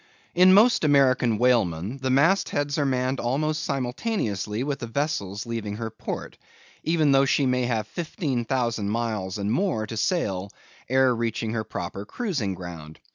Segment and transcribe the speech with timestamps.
[0.33, 5.75] In most American whalemen the mast heads are manned almost simultaneously with the vessel's leaving
[5.75, 6.39] her port;
[6.81, 10.49] even though she may have fifteen thousand miles, and more, to sail
[10.89, 12.99] ere reaching her proper cruising ground.